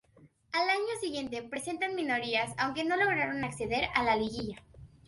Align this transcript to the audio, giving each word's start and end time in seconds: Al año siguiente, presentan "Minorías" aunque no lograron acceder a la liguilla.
Al 0.51 0.67
año 0.67 0.93
siguiente, 0.99 1.43
presentan 1.43 1.93
"Minorías" 1.93 2.53
aunque 2.57 2.83
no 2.83 2.97
lograron 2.97 3.43
acceder 3.43 3.85
a 3.93 4.01
la 4.01 4.15
liguilla. 4.15 4.57